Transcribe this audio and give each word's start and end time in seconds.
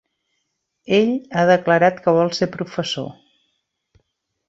Ell 0.99 1.11
ha 1.41 1.45
declarat 1.53 2.01
que 2.07 2.17
vol 2.19 2.35
ser 2.41 2.51
professor. 2.59 3.15